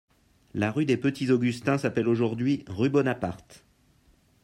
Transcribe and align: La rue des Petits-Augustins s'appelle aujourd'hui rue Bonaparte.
La 0.55 0.71
rue 0.71 0.85
des 0.85 0.97
Petits-Augustins 0.97 1.77
s'appelle 1.77 2.07
aujourd'hui 2.07 2.65
rue 2.67 2.89
Bonaparte. 2.89 3.63